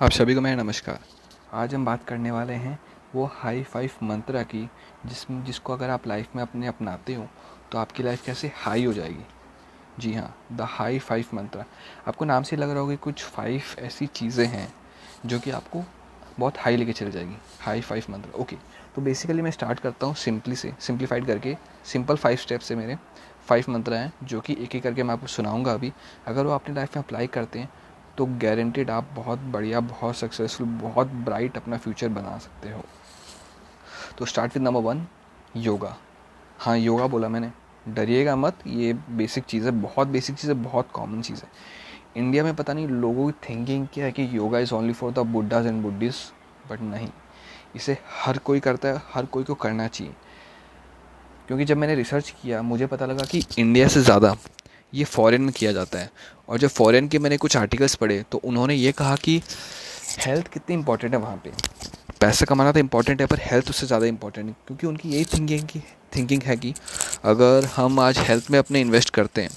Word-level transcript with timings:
आप 0.00 0.10
सभी 0.10 0.34
को 0.34 0.40
मेरा 0.40 0.62
नमस्कार। 0.62 1.00
आज 1.52 1.74
हम 1.74 1.84
बात 1.84 2.04
करने 2.04 2.30
वाले 2.30 2.52
हैं 2.52 2.78
वो 3.14 3.24
हाई 3.32 3.62
फाइव 3.62 3.90
मंत्रा 4.02 4.42
की, 4.42 4.62
जिस, 5.06 5.24
जिसको 5.30 5.72
अगर 5.72 5.90
आप 5.90 6.06
लाइफ 6.06 6.34
में 6.36 6.42
अपने 6.42 6.66
अपनाते 6.66 7.14
हो 7.14 7.26
तो 7.72 7.78
आपकी 7.78 8.02
लाइफ 8.02 8.24
कैसे 8.26 8.50
हाई 8.56 8.84
हो 8.84 8.92
जाएगी? 8.92 9.24
जी 9.98 10.12
हाँ 10.14 10.34
द 10.52 10.66
हाई 10.70 10.98
फाइव 10.98 11.26
मंत्रा 11.34 11.64
आपको 12.08 12.24
नाम 12.24 12.42
से 12.42 12.56
लग 12.56 12.70
रहा 12.70 12.80
होगा 12.80 12.96
कुछ 12.96 13.24
फाइव 13.24 13.62
ऐसी 13.78 14.06
चीज़ें 14.06 14.46
हैं 14.46 14.72
जो 15.26 15.38
कि 15.38 15.50
आपको 15.50 15.82
बहुत 16.38 16.58
हाई 16.58 16.76
लेके 16.76 16.92
चले 16.92 17.10
जाएगी। 17.10 17.36
हाई 17.60 17.80
फाइव 17.80 18.06
मंत्रा 18.10 18.40
ओके 18.40 18.56
तो 18.94 19.02
बेसिकली 19.02 19.42
मैं 19.42 19.50
स्टार्ट 19.50 19.80
करता 19.80 20.06
हूँ 20.06 20.14
सिंपली 20.16 20.56
से 20.56 20.72
सिंप्लीफाइड 20.80 21.26
करके। 21.26 21.56
सिंपल 21.84 22.16
फाइव 22.16 22.36
स्टेप्स 22.38 22.66
से 22.66 22.76
मेरे 22.76 22.98
फाइव 23.48 23.64
मंत्रा 23.68 23.98
हैं, 23.98 24.12
जो 24.24 24.40
कि 24.40 24.56
एक 24.60 24.74
एक 24.74 24.82
करके 24.82 25.02
मैं 25.02 25.14
आपको 25.14 25.26
सुनाऊँगा 25.28 25.72
अभी। 25.72 25.92
अगर 26.26 26.46
वो 26.46 26.52
अपनी 26.52 26.74
लाइफ 26.74 26.96
में 26.96 27.02
अप्लाई 27.04 27.26
करते 27.28 27.58
हैं 27.58 27.70
तो 28.18 28.26
गारंटेड 28.26 28.90
आप 28.90 29.08
बहुत 29.14 29.38
बढ़िया, 29.38 29.80
बहुत 29.80 30.16
सक्सेसफुल 30.16 30.66
बहुत 30.66 31.06
ब्राइट 31.06 31.56
अपना 31.56 31.76
फ्यूचर 31.76 32.08
बना 32.08 32.36
सकते 32.38 32.70
हो। 32.70 32.84
तो 34.18 34.24
start 34.24 34.54
with 34.54 34.62
number 34.62 34.80
one 34.80 35.06
yoga 35.56 35.96
हाँ 36.58 36.76
योगा 36.78 37.06
बोला 37.06 37.28
मैंने। 37.28 37.50
डरिएगा 37.88 38.36
मत, 38.36 38.58
ये 38.66 38.92
बेसिक 38.92 39.44
चीज़ 39.44 39.64
है, 39.64 39.70
बहुत 39.70 40.08
बेसिक 40.08 40.36
चीज़ 40.36 40.50
है, 40.50 40.56
बहुत 40.62 40.90
कॉमन 40.92 41.22
चीज़ 41.22 41.42
है। 41.42 41.48
इंडिया 42.16 42.44
में 42.44 42.54
पता 42.56 42.72
नहीं 42.72 42.88
लोगों 42.88 43.30
की 43.30 43.48
थिंकिंग 43.48 43.86
क्या 43.94 44.04
है 44.04 44.12
कि 44.12 44.28
yoga 44.32 44.58
is 44.58 44.74
only 44.74 44.92
for 44.92 45.12
the 45.12 45.18
Buddhas 45.18 45.66
and 45.66 45.82
Buddhists 45.82 46.14
but 46.70 46.80
नहीं। 46.80 47.08
इसे 47.76 47.96
हर 48.24 48.38
कोई 48.38 48.60
करता 48.60 48.88
है, 48.88 49.02
हर 49.12 49.26
कोई 49.26 49.44
को 49.44 49.54
करना 49.54 49.86
चाहिए। 49.88 50.14
क्योंकि 51.46 51.64
जब 51.64 51.76
मैंने 51.76 51.94
रिसर्च 51.94 52.30
किया, 52.42 52.62
मुझे 52.62 52.86
पता 52.86 53.06
लगा 53.06 53.24
कि 53.24 53.44
इंडिया 53.58 53.88
से 53.88 54.00
ज़्यादा 54.00 54.36
ये 54.92 55.04
फ़ॉरेन 55.06 55.42
में 55.42 55.52
किया 55.52 55.72
जाता 55.72 55.98
है। 55.98 56.10
और 56.48 56.58
जब 56.58 56.68
फ़ॉरेन 56.70 57.08
के 57.08 57.18
मैंने 57.18 57.36
कुछ 57.38 57.56
आर्टिकल्स 57.56 57.94
पढ़े 57.94 58.22
तो 58.32 58.38
उन्होंने 58.40 58.74
ये 58.74 58.92
कहा 58.92 59.16
कि 59.16 59.40
हेल्थ 60.18 60.48
कितनी 60.48 60.74
इंपॉर्टेंट 60.74 61.14
है 61.14 61.20
वहाँ 61.20 61.40
पे। 61.44 61.50
पैसा 62.20 62.44
कमाना 62.44 62.72
तो 62.72 62.78
इंपॉर्टेंट 62.78 63.20
है, 63.20 63.26
पर 63.26 63.38
हेल्थ 63.42 63.70
उससे 63.70 63.86
ज़्यादा 63.86 64.06
इंपॉर्टेंट 64.06 64.46
है, 64.48 64.54
क्योंकि 64.66 64.86
उनकी 64.86 65.08
यही 65.08 65.24
थिंकिंग 65.26 65.66
की 65.68 65.82
थिंकिंग 66.16 66.42
है 66.42 66.56
कि 66.56 66.74
अगर 67.24 67.64
हम 67.76 68.00
आज 68.00 68.18
हेल्थ 68.20 68.50
में 68.50 68.58
अपने 68.58 68.80
इन्वेस्ट 68.80 69.10
करते 69.10 69.42
हैं 69.42 69.50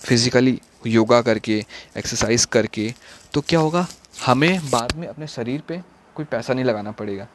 फिज़िकली 0.00 0.58
योगा 0.86 1.20
करके 1.22 1.58
एक्सरसाइज 1.96 2.44
करके 2.46 2.92
तो 3.34 3.40
क्या 3.40 3.60
होगा? 3.60 3.86
हमें 4.24 4.70
बाद 4.70 4.96
में 4.96 5.06
अपने 5.08 5.26
शरीर 5.28 5.62
पे 5.68 5.80
कोई 6.16 6.24
पैसा 6.26 6.54
नहीं 6.54 6.64
लगाना 6.64 6.90
पड़ेगा। 6.92 7.26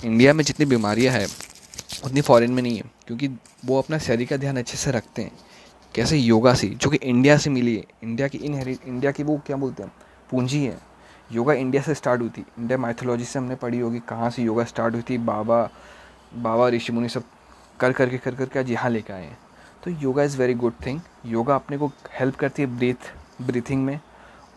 इंडिया 0.00 0.32
में 0.34 0.44
जितनी 0.44 0.66
बीमारियाँ 0.66 1.12
हैं, 1.14 1.26
उतनी 2.04 2.20
फॉरेन 2.20 2.50
में 2.50 2.62
नहीं 2.62 2.76
है, 2.76 2.84
क्योंकि 3.06 3.28
वो 3.64 3.78
अपना 3.78 3.98
शरीर 3.98 4.26
का 4.26 4.36
ध्यान 4.36 4.56
अच्छे 4.56 4.76
से 4.76 4.90
रखते 4.92 5.22
हैं। 5.22 5.32
कैसे 5.96 6.16
योगा 6.16 6.54
से, 6.54 6.68
जो 6.68 6.90
कि 6.90 6.96
इंडिया 6.96 7.36
से 7.36 7.50
मिली 7.50 7.76
है। 7.76 7.84
इंडिया 8.02 8.28
की 8.28 8.38
इनहेरिट 8.38 8.78
इंडिया 8.86 9.12
की 9.12 9.22
वो 9.22 9.40
क्या 9.46 9.56
बोलते 9.56 9.82
हैं? 9.82 9.92
पूंजी 10.30 10.64
है। 10.64 10.78
योगा 11.32 11.52
इंडिया 11.52 11.82
से 11.82 11.94
स्टार्ट 11.94 12.20
हुई 12.20 12.28
थी। 12.28 12.44
इंडिया 12.58 12.78
माइथोलॉजी 12.78 13.24
से 13.24 13.38
हमने 13.38 13.54
पढ़ी 13.54 13.78
होगी 13.80 13.98
कहाँ 13.98 14.30
से 14.30 14.42
योगा 14.42 14.64
स्टार्ट 14.64 14.94
हुई 14.94 15.02
थी। 15.10 15.18
बाबा 15.18 15.70
बाबा 16.36 16.68
ऋषि 16.68 16.92
मुनि 16.92 17.08
सब 17.08 17.22
कर 17.80 17.92
करके 17.92 18.18
कर 18.18 18.34
करके 18.34 18.58
आज 18.58 18.70
यहाँ 18.70 18.90
लेकर 18.90 19.14
आए 19.14 19.24
हैं। 19.24 19.38
तो 19.84 19.90
yoga 19.90 20.22
is 20.22 20.38
very 20.38 20.54
good 20.54 20.72
thing 20.86 21.00
yoga 21.26 21.54
अपने 21.54 21.78
को 21.78 21.90
हेल्प 22.20 22.36
करती 22.36 22.62
है 22.62 22.78
ब्रीथ 22.78 23.12
ब्रीथिंग 23.42 23.84
में। 23.84 24.00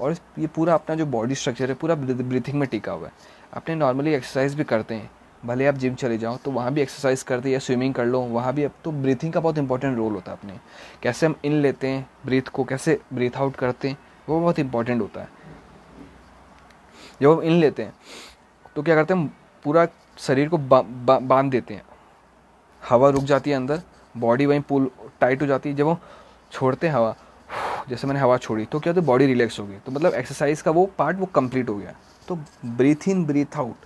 और 0.02 0.16
ये 0.40 0.48
पूरा 0.48 0.74
अपना 0.74 0.96
जो 0.96 1.06
बॉडी 1.06 1.36
स्ट्रक्चर 1.36 1.70
है, 1.70 1.76
पूरा 1.76 1.96
ब्रीथिंग 1.96 2.60
में 2.60 2.68
टिका 2.70 2.92
हुआ 2.92 3.08
है। 3.08 3.14
अपने 3.54 3.76
नॉर्मली 3.76 4.14
एक्सरसाइज 4.14 4.56
भी 4.56 4.64
करते 4.64 4.96
हैं। 4.96 5.12
भले 5.44 5.66
आप 5.68 5.76
जिम 5.76 5.96
चले 5.96 6.18
जाओ 6.18 6.38
तो 6.38 6.52
वहाँ 6.52 6.72
भी 6.74 6.82
एक्सरसाइज 6.82 7.24
करते 7.24 7.50
या 7.50 7.60
स्विमिंग 7.60 7.94
कर 7.94 8.06
लो, 8.06 8.20
वहाँ 8.22 8.54
भी 8.54 8.64
अब 8.64 8.72
तो 8.84 8.92
ब्रीथिंग 8.94 9.34
का 9.34 9.40
बहुत 9.40 9.58
इंपॉर्टेंट 9.58 9.98
रोल 9.98 10.14
होता 10.14 10.32
है 10.32 10.38
अपने। 10.38 10.60
कैसे 11.04 11.26
हम 11.26 11.36
इन 11.46 11.62
लेते 11.62 11.88
हैं 11.88 12.10
ब्रीथ 12.26 12.42
को, 12.44 12.64
कैसे 12.64 13.00
ब्रीथ 13.14 13.38
आउट 13.38 13.56
करते 13.56 13.90
हैं, 13.90 13.98
वो 14.30 14.40
बहुत 14.40 14.60
इंपॉर्टेंट 14.60 15.02
होता 15.02 15.22
है। 15.22 15.28
जब 17.22 17.32
हम 17.32 17.42
इन 17.42 17.60
लेते 17.60 17.84
हैं 17.84 17.94
तो 18.76 18.84
क्या 18.84 18.96
करते 18.96 19.14
हैं 19.14 19.28
पूरा 19.66 19.88
शरीर 20.20 20.50
को 20.50 20.58
बाँध 20.58 21.52
देते 21.52 21.74
हैं। 21.74 21.84
हवा 22.82 23.10
रुक 23.10 23.24
जाती 23.24 23.50
है 23.50 23.56
अंदर 23.56 23.82
बॉडी 24.16 24.46
वहीं 24.46 24.62
पुल 24.62 24.90
टाइट 25.22 25.42
हो 25.42 25.48
जाती 25.48 25.70
है। 25.70 25.76
जब 25.76 25.88
हम 25.88 25.98
छोड़ते 26.52 26.88
हैं 26.88 26.94
हवा, 26.94 27.16
जैसे 27.90 28.08
मैंने 28.08 28.20
हवा 28.20 28.38
छोड़ी 28.38 28.66
तो 28.66 28.80
क्या 28.80 28.92
होता 28.92 29.02
है 29.02 29.08
बॉडी 29.08 29.26
रिलैक्स 29.26 29.60
हो 29.60 29.66
गई। 29.68 29.78
तो 29.78 29.92
मतलब 29.92 30.14
एक्सरसाइज 30.14 30.62
का 30.62 30.72
वो 30.72 30.86
पार्ट 30.98 31.18
वो 31.18 31.26
कंप्लीट 31.26 31.70
हो 31.70 31.76
गया। 31.76 31.94
तो 32.28 32.36
ब्रीथ 32.66 33.08
इन 33.08 33.26
ब्रीथ 33.26 33.58
आउट 33.58 33.86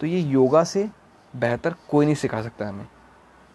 तो 0.00 0.06
ये 0.06 0.20
योगा 0.20 0.62
से 0.64 0.88
बेहतर 1.34 1.74
कोई 1.90 2.06
नहीं 2.06 2.14
सिखा 2.14 2.42
सकता 2.42 2.68
हमें। 2.68 2.86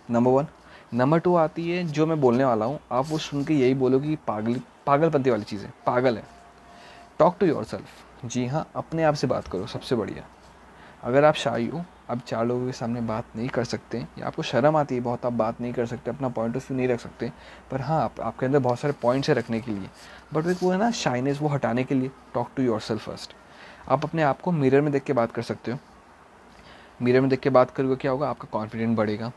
नंबर 0.10 0.32
वन 0.32 0.48
नंबर 0.94 1.20
टू 1.20 1.36
आती 1.36 1.70
है 1.72 1.84
जो 1.84 2.06
मैं 2.06 2.20
बोलने 2.22 2.46
वाला 2.46 2.66
हूँ। 2.66 2.80
आप 2.92 3.06
वो 3.10 3.18
सुन 3.18 3.44
के 3.44 3.54
यही 3.54 3.74
बोलो 3.74 4.00
कि 4.00 4.16
पागल 4.28 4.60
पागलपंती 4.88 5.30
वाली 5.30 5.44
चीज़। 5.44 5.66
है 5.66 5.74
पागल 5.86 6.18
है। 6.18 6.24
टॉक 7.20 7.38
टू 7.40 7.46
योर 7.46 7.64
सेल्फ 7.64 8.26
जी 8.26 8.46
हाँ 8.46 8.68
अपने 8.76 9.04
आप 9.04 9.14
से 9.14 9.28
बात 9.28 9.48
करो। 9.48 9.68
सबसे 9.68 9.96
बढ़िया। 9.96 10.24
अगर 11.04 11.26
आप 11.26 11.36
शाही 11.36 11.68
हो 11.68 11.84
आप 12.10 12.22
चार 12.28 12.46
लोगों 12.46 12.66
के 12.66 12.72
सामने 12.72 13.02
बात 13.02 13.26
नहीं 13.36 13.48
कर 13.50 13.64
सकते 13.64 13.98
या 14.18 14.28
आपको 14.28 14.42
शर्म 14.42 14.76
आती 14.78 14.96
है 14.96 15.02
बहुत 15.02 15.26
आप 15.26 15.34
बात 15.34 15.62
नहीं 15.62 15.74
कर 15.74 15.86
सकते 15.86 16.12
अपना 16.12 16.30
पॉइंट 16.30 16.56
ऑफ़ 16.56 16.68
व्यू 16.70 16.78
नहीं 16.78 16.88
रख 16.88 17.00
सकते। 17.00 17.32
पर 17.72 17.82
हाँ 17.82 18.02
आप, 18.04 18.20
आपके 18.22 18.46
अंदर 18.46 18.60
बहुत 18.60 18.80
सारे 18.80 18.94
पॉइंट्स 19.02 19.30
है 19.30 19.36
रखने 19.36 19.60
के 19.62 19.72
लिए। 19.72 19.90
बट 20.34 20.64
वो 20.64 20.72
है 20.72 20.78
ना 20.78 20.92
शाइनेस 20.92 21.40
वो 21.42 21.48
हटाने 21.48 21.84
के 21.84 21.96
लिए। 21.96 22.12
Talk 22.34 22.50
to 22.58 22.64
your 22.64 22.80
self 22.80 23.06
first 23.06 23.34
आप 23.90 24.06
अपने 24.06 24.24
आप 24.24 24.42
को 24.42 24.52
मिरर 24.52 24.82
में 24.82 24.92
देख 24.94 25.04
के 25.04 25.14
बात 25.14 25.32
कर 25.32 25.42
सकते 25.42 25.72
हो। 25.72 25.78
मिरर 27.00 27.22
में 27.22 27.30
देख 27.30 27.40
के 27.40 27.50
बात 27.50 27.72
करोगे, 27.72 27.96
क्या 27.96 28.12
होगा? 28.12 28.30
आपका 28.30 28.48
कॉन्फिडेंट 28.52 28.96
बढ़ेगा। 28.98 29.32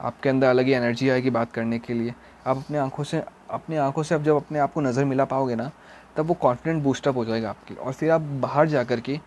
आपके 0.00 0.28
अंदर 0.28 0.46
अलग 0.46 0.66
ही 0.66 0.72
एनर्जी 0.72 1.08
आएगी 1.08 1.30
बात 1.30 1.52
करने 1.52 1.78
के 1.78 1.94
लिए। 1.94 2.14
आप 2.46 2.56
अपने 2.56 2.78
आँखों 2.78 3.04
से, 3.04 3.22
अपने 3.50 3.76
आँखों 3.78 4.02
से 4.02 4.14
अब 4.14 4.22
जब 4.24 4.36
अपने 4.36 4.58
आप 4.58 4.72
को 4.72 4.80
नज़र 4.80 5.04
मिला 5.04 5.24
पाओगे 5.24 5.54
ना, 5.54 5.70
तब 6.16 6.26
वो 6.26 6.34
कॉन्फिडेंट 6.34 6.82
बूस्टअप 6.82 7.16
हो 7.16 7.24
जाएगा 7.24 7.50
आपके 7.50 7.74
और 7.74 7.92
फिर 7.92 8.10
आप 8.10 8.20
बाहर 8.20 8.68
जा 8.68 8.84
कर 8.84 9.00
के 9.00 9.18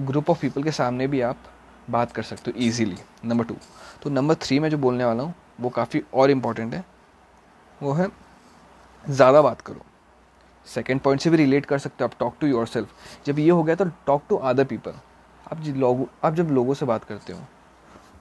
ग्रुप 0.00 0.30
ऑफ़ 0.30 0.40
पीपल 0.40 0.62
के 0.62 0.70
सामने 0.72 1.06
भी 1.06 1.20
आप 1.20 1.36
बात 1.90 2.12
कर 2.12 2.22
सकते 2.22 2.50
हो 2.50 2.62
ईजीली 2.62 2.96
नंबर 3.24 3.44
टू 3.44 3.56
तो 4.02 4.10
नंबर 4.10 4.34
थ्री 4.36 4.58
में 4.58 4.68
जो 4.70 4.78
बोलने 4.78 5.04
वाला 5.04 5.22
हूँ, 5.22 5.34
वो 5.60 5.68
काफ़ी 5.70 6.02
और 6.14 6.30
इंपॉर्टेंट 6.30 6.74
है। 6.74 6.84
वो 7.82 7.92
है, 7.92 8.08
ज़्यादा 9.04 9.42
बात 9.42 9.60
करो। 9.60 9.84
सेकेंड 10.66 11.00
पॉइंट 11.00 11.20
से 11.20 11.30
भी 11.30 11.36
रिलेट 11.36 11.66
कर 11.66 11.78
सकते 11.78 12.04
हो 12.04 12.08
आप। 12.08 12.18
टॉक 12.18 12.34
टू 12.40 12.46
योर 12.46 12.66
सेल्फ 12.66 13.24
जब 13.26 13.38
ये 13.38 13.50
हो 13.50 13.62
गया 13.62 13.74
तो 13.74 13.84
टॉक 14.06 14.22
टू 14.28 14.36
अदर 14.36 14.64
पीपल 14.64 14.94
आप 15.52 15.60
लोग, 15.66 16.06
आप 16.24 16.34
जब 16.34 16.50
लोगों 16.50 16.74
से 16.74 16.86
बात 16.86 17.04
करते 17.04 17.32
हो 17.32 17.40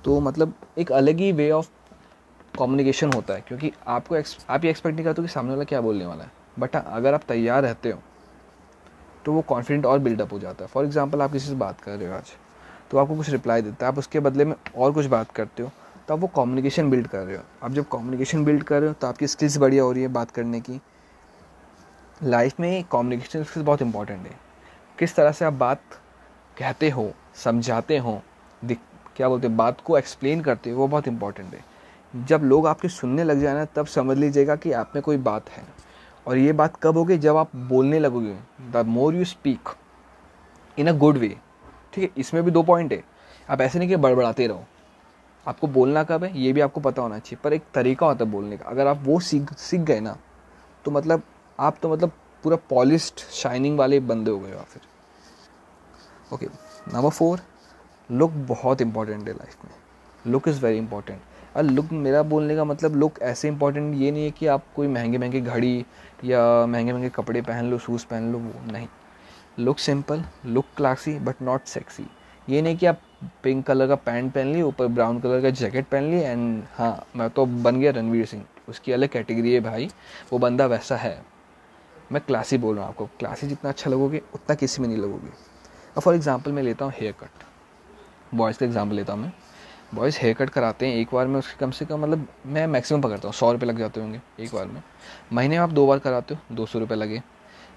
तो 0.05 0.19
मतलब 0.21 0.53
एक 0.77 0.91
अलग 0.91 1.19
ही 1.19 1.31
वे 1.31 1.49
ऑफ़ 1.51 1.69
कम्युनिकेशन 2.57 3.13
होता 3.13 3.33
है, 3.33 3.41
क्योंकि 3.41 3.71
आपको 3.87 4.15
आप 4.49 4.63
ये 4.63 4.69
एक्सपेक्ट 4.69 4.95
नहीं 4.95 5.05
करते 5.05 5.21
कि 5.21 5.27
सामने 5.29 5.51
वाला 5.51 5.63
क्या 5.63 5.81
बोलने 5.81 6.05
वाला 6.05 6.23
है 6.23 6.31
बट 6.59 6.75
हाँ 6.75 6.83
अगर 6.91 7.13
आप 7.13 7.23
तैयार 7.27 7.61
रहते 7.63 7.91
हो 7.91 7.99
तो 9.25 9.33
वो 9.33 9.41
कॉन्फिडेंट 9.43 9.85
और 9.85 9.99
बिल्डअप 9.99 10.33
हो 10.33 10.39
जाता 10.39 10.63
है। 10.63 10.67
फॉर 10.69 10.85
एग्ज़ाम्पल 10.85 11.21
आप 11.21 11.31
किसी 11.31 11.47
से 11.47 11.55
बात 11.55 11.81
कर 11.81 11.97
रहे 11.97 12.07
हो 12.07 12.15
आज 12.15 12.31
तो 12.91 12.97
आपको 12.97 13.15
कुछ 13.15 13.29
रिप्लाई 13.29 13.61
देता 13.61 13.85
है, 13.85 13.91
आप 13.91 13.97
उसके 13.97 14.19
बदले 14.19 14.45
में 14.45 14.55
और 14.75 14.91
कुछ 14.91 15.05
बात 15.07 15.31
करते 15.31 15.63
हो 15.63 15.71
तो 16.07 16.13
आप 16.13 16.19
वो 16.19 16.27
कम्युनिकेशन 16.35 16.89
बिल्ड 16.89 17.07
कर 17.07 17.19
रहे 17.19 17.35
हो। 17.35 17.43
आप 17.63 17.71
जब 17.71 17.87
कम्युनिकेशन 17.89 18.43
बिल्ड 18.45 18.63
कर 18.63 18.79
रहे 18.79 18.87
हो 18.87 18.93
तो 18.93 19.07
आपकी 19.07 19.27
स्किल्स 19.27 19.57
बढ़िया 19.57 19.83
हो 19.83 19.91
रही 19.91 20.01
है 20.01 20.07
बात 20.09 20.31
करने 20.31 20.61
की। 20.61 20.79
लाइफ 22.21 22.59
में 22.59 22.83
कम्युनिकेशन 22.83 23.43
स्किल्स 23.43 23.65
बहुत 23.65 23.81
इंपॉर्टेंट 23.81 24.27
है। 24.27 24.39
किस 24.99 25.15
तरह 25.15 25.31
से 25.31 25.45
आप 25.45 25.53
बात 25.55 25.81
कहते 26.57 26.89
हो 26.89 27.11
समझाते 27.35 27.97
हो 27.97 28.21
क्या 29.15 29.27
बोलते 29.29 29.47
हैं, 29.47 29.55
बात 29.57 29.81
को 29.81 29.97
एक्सप्लेन 29.97 30.41
करते 30.41 30.69
हो, 30.69 30.77
वो 30.77 30.87
बहुत 30.87 31.07
इंपॉर्टेंट 31.07 31.53
है। 31.53 32.25
जब 32.25 32.41
लोग 32.43 32.67
आपके 32.67 32.87
सुनने 32.89 33.23
लग 33.23 33.39
जाए 33.39 33.53
ना, 33.53 33.65
तब 33.65 33.85
समझ 33.85 34.17
लीजिएगा 34.17 34.55
कि 34.55 34.71
आप 34.71 34.91
में 34.95 35.01
कोई 35.03 35.17
बात 35.19 35.49
है। 35.49 35.63
और 36.27 36.37
ये 36.37 36.53
बात 36.53 36.75
कब 36.83 36.97
होगी? 36.97 37.17
जब 37.17 37.37
आप 37.37 37.55
बोलने 37.55 37.99
लगोगे। 37.99 38.35
The 38.71 38.83
more 38.87 39.15
you 39.15 39.25
speak 39.25 39.69
in 40.77 40.87
a 40.87 40.91
good 40.93 41.17
way 41.17 41.35
ठीक 41.93 42.03
है? 42.03 42.09
इसमें 42.17 42.43
भी 42.43 42.51
दो 42.51 42.63
पॉइंट 42.63 42.93
है। 42.93 43.03
आप 43.49 43.61
ऐसे 43.61 43.79
नहीं 43.79 43.89
कि 43.89 43.95
बड़बड़ाते 43.97 44.47
रहो। 44.47 44.65
आपको 45.45 45.67
बोलना 45.69 46.03
कब 46.03 46.23
है, 46.23 46.37
ये 46.39 46.53
भी 46.53 46.61
आपको 46.61 46.81
पता 46.81 47.01
होना 47.01 47.19
चाहिए, 47.19 47.39
पर 47.43 47.53
एक 47.53 47.63
तरीका 47.73 48.05
होता 48.05 48.25
है 48.25 48.31
बोलने 48.31 48.57
का। 48.57 48.65
अगर 48.65 48.87
आप 48.87 48.99
वो 49.03 49.19
सीख 49.19 49.53
सीख 49.53 49.81
गए 49.81 49.99
ना 49.99 50.17
तो 50.85 50.91
मतलब 50.91 51.23
आप 51.59 51.77
तो 51.81 51.89
मतलब 51.89 52.11
पूरा 52.43 52.57
पॉलिस्ड 52.69 53.19
शाइनिंग 53.31 53.77
वाले 53.79 53.99
बंदे 54.01 54.31
हो 54.31 54.39
गए 54.39 54.51
आप 54.51 54.65
फिर। 54.65 54.81
ओके 56.33 56.47
नंबर 56.87 57.09
फोर 57.09 57.39
लुक 58.09 58.31
बहुत 58.47 58.81
इंपॉर्टेंट 58.81 59.27
है 59.27 59.33
लाइफ 59.33 59.57
में. 59.65 59.71
लुक 60.27 60.47
इज़ 60.47 60.61
वेरी 60.61 60.77
इंपॉर्टेंट 60.77 61.57
और 61.57 61.63
लुक 61.63 61.91
मेरा 61.91 62.21
बोलने 62.23 62.55
का 62.55 62.63
मतलब 62.63 62.95
लुक 62.95 63.19
ऐसे 63.21 63.47
इंपॉर्टेंट 63.47 63.93
ये 63.95 64.11
नहीं 64.11 64.23
है 64.23 64.31
कि 64.31 64.47
आप 64.47 64.63
कोई 64.75 64.87
महँगे 64.87 65.17
महँगे 65.17 65.41
घड़ी 65.41 65.85
या 66.23 66.65
महँगे 66.65 66.93
महँगे 66.93 67.09
कपड़े 67.09 67.41
पहन 67.41 67.69
लो 67.71 67.77
शूज़ 67.77 68.05
पहन 68.05 68.31
लो, 68.31 68.39
वो 68.39 68.71
नहीं. 68.71 68.87
Look 69.59 69.79
simple 69.79 70.23
look 70.45 70.65
classy 70.77 71.17
but 71.19 71.41
not 71.41 71.65
sexy 71.65 72.07
ये 72.49 72.61
नहीं 72.61 72.77
कि 72.77 72.85
आप 72.85 73.01
पिंक 73.43 73.65
कलर 73.65 73.87
का 73.87 73.95
पैंट 73.95 74.33
पहन 74.33 74.47
लिए 74.47 74.61
ऊपर 74.61 74.87
ब्राउन 74.87 75.19
कलर 75.19 75.41
का 75.41 75.49
जैकेट 75.49 75.87
पहन 75.87 76.03
लिए 76.03 76.27
एंड 76.27 76.63
हाँ 76.73 77.05
मैं 77.15 77.29
तो 77.29 77.45
बन 77.45 77.79
गया 77.79 77.91
रणवीर 77.91 78.25
सिंह. 78.25 78.43
उसकी 78.69 78.91
अलग 78.91 79.09
कैटेगरी 79.09 79.53
है 79.53 79.59
भाई. 79.59 79.89
वो 80.33 80.39
बंदा 80.39 80.65
वैसा 80.65 80.95
है. 80.95 81.21
मैं 82.11 82.21
क्लासी 82.27 82.57
बोल 82.57 82.75
रहा 82.75 82.85
हूँ 82.85 82.91
आपको. 82.91 83.05
क्लासी 83.05 83.47
जितना 83.47 83.69
अच्छा 83.69 83.89
लगोगे, 83.89 84.21
उतना 84.35 84.55
किसी 84.55 84.81
में 84.81 84.89
नहीं 84.89 84.97
लगोगे. 84.97 85.50
फॉर 85.99 86.15
एग्ज़ाम्पल 86.15 86.51
मैं 86.51 86.63
लेता 86.63 86.85
हूँ 86.85 86.93
हेयर 86.95 87.13
कट 87.13 87.43
बॉयज़ 88.35 88.59
का 88.59 88.65
एग्ज़ाम्पल 88.65 88.95
लेता 88.95 89.13
हूँ 89.13 89.21
मैं. 89.21 89.31
बॉयज़ 89.95 90.17
हेयर 90.21 90.35
कट 90.35 90.49
कराते 90.49 90.87
हैं, 90.87 90.95
एक 90.95 91.07
बार 91.13 91.27
में 91.27 91.37
उसके 91.39 91.57
कम 91.59 91.71
से 91.71 91.85
कम 91.85 92.01
मतलब 92.01 92.27
मैं 92.47 92.65
मैक्सिमम 92.67 93.01
पकड़ता 93.01 93.27
हूँ, 93.27 93.33
सौ 93.33 93.51
रुपये 93.51 93.69
लग 93.69 93.77
जाते 93.79 94.01
होंगे 94.01 94.21
एक 94.39 94.53
बार 94.53 94.65
में. 94.65 94.81
महीने 95.33 95.57
में 95.57 95.63
आप 95.63 95.71
दो 95.71 95.85
बार 95.87 95.99
कराते 95.99 96.33
हो, 96.33 96.55
दो 96.55 96.65
सौ 96.65 96.79
रुपये 96.79 96.97
लगे. 96.97 97.21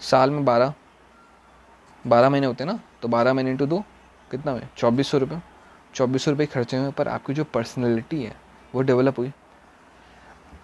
साल 0.03 0.31
में 0.31 0.45
बारह 0.45 0.75
बारह 2.05 2.31
महीने 2.31 2.47
होते 2.47 2.65
हैं 2.65 2.71
ना 2.73 2.79
तो 3.03 3.09
बारह 3.09 3.35
महीने 3.35 3.51
इंटू 3.51 3.67
दो, 3.67 3.83
कितना 4.31 4.53
हुए? 4.53 4.63
चौबीस 4.77 5.09
सौ 5.09 5.19
रुपये 5.19 5.41
चौबीस 5.95 6.25
सौ 6.25 6.31
रुपये 6.31 6.47
खर्चे 6.47 6.77
हुए 6.77 6.91
पर 6.91 7.09
आपकी 7.09 7.35
जो 7.35 7.45
पर्सनैलिटी 7.45 8.23
है, 8.23 8.35
वो 8.75 8.83
डेवलप 8.83 9.19
हुई. 9.19 9.33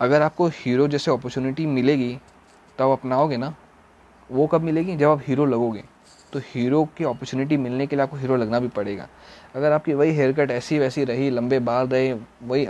अगर 0.01 0.23
आपको 0.23 0.47
हीरो 0.49 0.87
जैसे 0.89 1.11
अपॉर्चुनिटी 1.11 1.67
मिलेगी 1.67 2.19
तो 2.79 2.85
आप 2.85 2.99
अपनाओगे 2.99 3.37
ना, 3.37 3.55
वो 4.31 4.47
कब 4.47 4.61
मिलेगी? 4.63 4.97
जब 4.97 5.09
आप 5.09 5.23
हीरो 5.27 5.47
लगोगे. 5.47 5.85
तो 6.33 6.39
हीरो 6.45 6.85
की 6.97 7.05
अपॉर्चुनिटी 7.05 7.57
मिलने 7.57 7.87
के 7.87 7.97
लिए 7.97 8.03
आपको 8.03 8.17
हीरो 8.17 8.37
लगना 8.37 8.59
भी 8.61 8.69
पड़ेगा। 8.71 9.07
अगर 9.55 9.73
आपकी 9.73 9.95
वही 9.95 10.13
हेयर 10.17 10.33
कट 10.33 10.51
ऐसी 10.51 10.79
वैसी 10.79 11.05
रही, 11.05 11.31
लंबे 11.31 11.59
बाल 11.61 11.89
रहे, 11.89 12.13
वही 12.13 12.67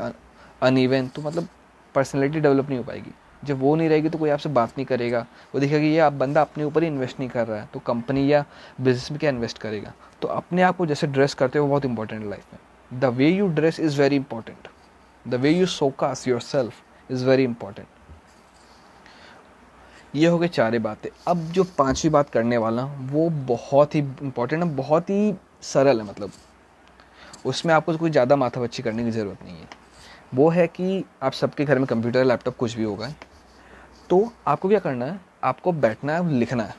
अनइवन 0.62 1.08
तो 1.08 1.22
मतलब 1.22 1.48
पर्सनैलिटी 1.94 2.40
डेवलप 2.40 2.68
नहीं 2.68 2.78
हो 2.78 2.84
पाएगी। 2.84 3.12
जब 3.44 3.60
वो 3.60 3.74
नहीं 3.76 3.88
रहेगी 3.88 4.08
तो 4.08 4.18
कोई 4.18 4.30
आपसे 4.30 4.48
बात 4.48 4.70
नहीं 4.70 4.86
करेगा। 4.86 5.20
वो 5.54 5.60
देखेगा 5.60 5.78
कि 5.80 5.86
ये 5.86 5.98
आप 5.98 6.12
बंदा 6.12 6.40
अपने 6.40 6.64
ऊपर 6.64 6.82
ही 6.82 6.88
इन्वेस्ट 6.88 7.20
नहीं 7.20 7.28
कर 7.30 7.46
रहा 7.46 7.60
है 7.60 7.68
तो 7.74 7.80
कंपनी 7.80 8.32
या 8.32 8.44
बिज़नेस 8.80 9.10
में 9.10 9.20
क्या 9.20 9.30
इन्वेस्ट 9.30 9.58
करेगा? 9.58 9.92
तो 10.22 10.28
अपने 10.28 10.62
आप 10.62 10.76
को 10.76 10.86
जैसे 10.86 11.06
ड्रेस 11.06 11.34
करते 11.34 11.58
हो 11.58 11.66
बहुत 11.66 11.84
इंपॉर्टेंट 11.84 12.22
है 12.22 12.28
लाइफ 12.30 12.52
में। 12.52 13.00
The 13.00 13.14
way 13.16 13.28
you 13.28 13.48
dress 13.50 13.80
is 13.80 14.00
very 14.00 14.16
important 14.16 14.68
the 15.24 15.34
way 15.34 15.50
you 15.50 15.66
showcase 15.68 16.26
yourself 16.40 16.82
is 17.10 17.24
very 17.26 17.44
important 17.44 17.86
ये 20.14 20.26
हो 20.26 20.38
गए 20.38 20.48
चारे 20.48 20.78
बातें। 20.78 21.08
अब 21.28 21.44
जो 21.48 21.64
पांचवी 21.78 22.10
बात 22.10 22.30
करने 22.30 22.56
वाला 22.56 22.84
वो 23.02 23.28
बहुत 23.48 23.94
ही 23.94 24.00
इंपॉर्टेंट 24.00 24.62
है, 24.62 24.68
बहुत 24.76 25.10
ही 25.10 25.34
सरल 25.62 26.00
है 26.00 26.06
मतलब। 26.06 26.30
उसमें 27.46 27.72
आपको 27.74 27.96
कोई 27.96 28.10
ज़्यादा 28.10 28.36
माथा 28.36 28.60
बच्ची 28.60 28.82
करने 28.82 29.04
की 29.04 29.10
ज़रूरत 29.10 29.42
नहीं 29.44 29.56
है। 29.56 29.68
वो 30.34 30.48
है 30.50 30.66
कि 30.68 31.04
आप 31.22 31.32
सबके 31.32 31.64
घर 31.64 31.78
में 31.78 31.86
कंप्यूटर 31.86 32.24
लैपटॉप 32.24 32.56
कुछ 32.56 32.76
भी 32.76 32.84
होगा 32.84 33.12
तो 34.10 34.32
आपको 34.46 34.68
क्या 34.68 34.78
करना 34.78 35.04
है? 35.04 35.20
आपको 35.44 35.72
बैठना 35.72 36.12
है, 36.12 36.28
लिखना 36.30 36.62
है। 36.62 36.74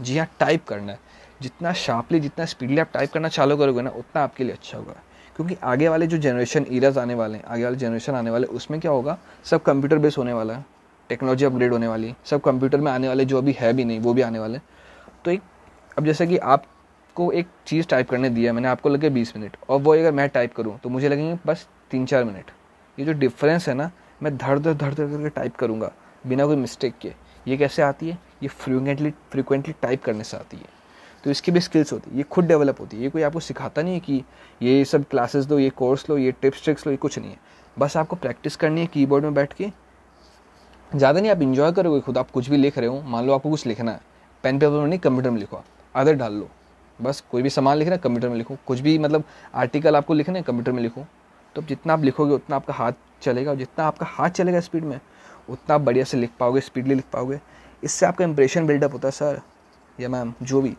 जी 0.00 0.18
हाँ 0.18 0.26
टाइप 0.40 0.64
करना 0.68 0.92
है। 0.92 0.98
जितना 1.42 1.72
शार्पली 1.72 2.20
जितना 2.20 2.44
स्पीडली 2.44 2.78
आप 2.78 2.90
टाइप 2.94 3.12
करना 3.12 3.28
चालू 3.28 3.56
करोगे 3.56 3.82
ना, 3.82 3.90
उतना 3.90 4.22
आपके 4.22 4.44
लिए 4.44 4.52
अच्छा 4.52 4.78
होगा। 4.78 4.94
क्योंकि 5.36 5.56
आगे 5.64 5.88
वाले 5.88 6.06
जो 6.06 6.18
जनरेशन 6.18 6.66
ईराज 6.70 6.98
आने 6.98 7.14
वाले 7.14 7.38
हैं, 7.38 7.44
आगे 7.44 7.64
वाले 7.64 7.76
जनरेशन 7.76 8.14
आने 8.14 8.30
वाले, 8.30 8.46
उसमें 8.46 8.80
क्या 8.80 8.90
होगा? 8.90 9.18
सब 9.44 9.62
कंप्यूटर 9.62 9.98
बेस 9.98 10.18
होने 10.18 10.32
वाला 10.32 10.54
है। 10.54 10.64
टेक्नोलॉजी 11.10 11.44
अपग्रेड 11.44 11.72
होने 11.72 11.88
वाली 11.88 12.14
सब 12.24 12.40
कंप्यूटर 12.40 12.80
में 12.80 12.90
आने 12.92 13.08
वाले, 13.08 13.24
जो 13.24 13.38
अभी 13.38 13.52
है 13.52 13.72
भी 13.72 13.84
नहीं, 13.84 14.00
वो 14.00 14.14
भी 14.14 14.22
आने 14.22 14.38
वाले 14.38 14.58
तो 15.24 15.30
एक, 15.30 15.42
अब 15.96 16.04
जैसे 16.04 16.26
कि 16.26 16.38
आपको 16.38 17.30
एक 17.32 17.46
चीज़ 17.66 17.86
टाइप 17.88 18.10
करने 18.10 18.30
दिया 18.30 18.52
मैंने 18.52 18.68
आपको 18.68 18.88
लगे 18.88 19.10
बीस 19.10 19.36
मिनट, 19.36 19.56
और 19.68 19.80
वो 19.80 19.92
अगर 19.92 20.12
मैं 20.12 20.28
टाइप 20.28 20.54
करूँ 20.54 20.78
तो 20.78 20.88
मुझे 20.88 21.08
लगेंगे 21.08 21.38
बस 21.46 21.66
तीन 21.90 22.06
चार 22.06 22.24
मिनट। 22.24 22.50
ये 22.98 23.06
जो 23.06 23.12
डिफरेंस 23.12 23.68
है 23.68 23.74
ना, 23.74 23.90
मैं 24.22 24.36
धड़ 24.36 24.58
धड़ 24.58 24.72
धड़ 24.72 24.92
धड़ 24.94 25.06
करके 25.06 25.28
टाइप 25.30 25.56
करूँगा, 25.56 25.92
बिना 26.24 26.46
कोई 26.46 26.56
मिस्टेक 26.56 26.94
के। 27.00 27.12
ये 27.46 27.56
कैसे 27.56 27.82
आती 27.82 28.08
है? 28.08 28.18
ये 28.42 28.48
फ्रिक्वेंटली 28.48 29.10
फ्रिक्वेंटली 29.32 29.74
टाइप 29.82 30.02
करने 30.04 30.24
से 30.24 30.36
आती 30.36 30.56
है। 30.56 30.72
तो 31.24 31.30
इसकी 31.30 31.52
भी 31.52 31.60
स्किल्स 31.60 31.92
होती 31.92 32.10
है। 32.10 32.16
ये 32.16 32.22
खुद 32.22 32.44
डेवलप 32.44 32.80
होती 32.80 32.96
है। 32.96 33.02
ये 33.02 33.08
कोई 33.10 33.22
आपको 33.22 33.40
सिखाता 33.40 33.82
नहीं 33.82 33.94
है 33.94 34.00
कि 34.00 34.22
ये 34.62 34.84
सब 34.84 35.04
क्लासेस 35.10 35.44
दो, 35.44 35.58
ये 35.58 35.70
कोर्स 35.70 36.08
लो, 36.10 36.18
ये 36.18 36.32
टिप्स 36.32 36.64
ट्रिक्स 36.64 36.86
लो, 36.86 36.90
ये 36.90 36.96
कुछ 36.96 37.18
नहीं 37.18 37.30
है। 37.30 37.38
बस 37.76 37.96
आपको 37.96 38.16
प्रैक्टिस 38.16 38.56
करनी 38.56 38.80
है 38.80 38.86
कीबोर्ड 38.86 39.24
में 39.24 39.34
बैठ 39.34 39.52
के 39.52 39.70
ज़्यादा 40.94 41.20
नहीं, 41.20 41.30
आप 41.30 41.42
इन्जॉय 41.42 41.72
करोगे 41.72 42.00
खुद, 42.00 42.18
आप 42.18 42.30
कुछ 42.30 42.48
भी 42.50 42.56
लिख 42.56 42.78
रहे 42.78 42.88
हो, 42.88 43.00
मान 43.02 43.26
लो 43.26 43.34
आपको 43.34 43.50
कुछ 43.50 43.66
लिखना 43.66 43.92
है 43.92 44.00
पेन 44.44 44.58
पेपर 44.58 44.72
में 44.72 44.86
नहीं 44.86 44.98
कंप्यूटर 44.98 45.30
में 45.30 45.38
लिखो 45.38 45.62
आदत 45.94 46.14
डाल 46.14 46.32
लो, 46.32 46.48
बस 46.98 47.22
कोई 47.30 47.42
भी 47.42 47.50
सामान 47.50 47.78
लिखना 47.78 47.94
है 47.94 47.98
कंप्यूटर 47.98 48.28
में 48.28 48.36
लिखो, 48.36 48.56
कुछ 48.66 48.80
भी 48.80 48.98
मतलब 48.98 49.24
आर्टिकल 49.54 49.96
आपको 49.96 50.14
लिखना 50.14 50.38
है 50.38 50.42
कंप्यूटर 50.42 50.72
में 50.72 50.82
लिखो 50.82 51.04
तो 51.56 51.62
जितना 51.62 51.92
आप 51.92 52.04
लिखोगे, 52.04 52.34
उतना 52.34 52.56
आपका 52.56 52.74
हाथ 52.74 52.92
चलेगा, 53.22 53.50
और 53.50 53.56
जितना 53.56 53.84
आपका 53.86 54.06
हाथ 54.08 54.30
चलेगा 54.30 54.60
स्पीड 54.60 54.84
में, 54.84 54.98
उतना 55.48 55.74
आप 55.74 55.80
बढ़िया 55.80 56.04
से 56.04 56.16
लिख 56.16 56.30
पाओगे 56.40 56.60
स्पीडली 56.60 56.94
लिख 56.94 57.04
पाओगे। 57.12 57.38
इससे 57.82 58.06
आपका 58.06 58.24
इंप्रेशन 58.24 58.66
बिल्डअप 58.66 58.92
होता 58.92 59.08
है 59.08 59.12
सर 59.12 59.40
या 59.98 60.08
मैम 60.08 60.32
जो 60.42 60.60
भी, 60.62 60.74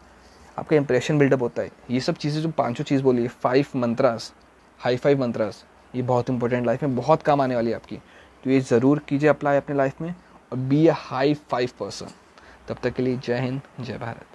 आपका 0.57 0.75
इंप्रेशन 0.75 1.17
बिल्डअप 1.19 1.41
होता 1.41 1.61
है। 1.61 1.71
ये 1.91 1.99
सब 1.99 2.15
चीज़ें 2.15 2.41
जो 2.41 2.49
पाँचों 2.49 2.83
चीज़ 2.83 3.03
बोली 3.03 3.21
है 3.21 3.27
five 3.27 3.65
mantras 3.75 4.33
high 4.79 4.97
five 4.97 5.21
mantras 5.21 5.63
ये 5.93 6.01
बहुत 6.03 6.29
इंपॉर्टेंट 6.29 6.65
लाइफ 6.65 6.83
में 6.83 6.95
बहुत 6.95 7.21
काम 7.23 7.41
आने 7.41 7.55
वाली 7.55 7.69
है 7.69 7.75
आपकी। 7.75 7.99
तो 8.45 8.51
ये 8.51 8.59
ज़रूर 8.61 8.99
कीजिए 9.09 9.29
अप्लाई 9.29 9.57
अपने 9.57 9.75
लाइफ 9.75 10.01
में 10.01 10.09
और 10.51 10.57
be 10.57 10.85
a 10.87 10.91
high 10.97 11.33
five 11.51 11.69
person 11.79 12.11
तब 12.67 12.77
तक 12.83 12.93
के 12.93 13.03
लिए 13.03 13.17
जय 13.17 13.39
हिंद, 13.39 13.61
जय 13.81 13.97
भारत. 13.97 14.25